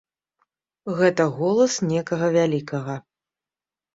[0.99, 2.95] Гэта голас некага вялікага.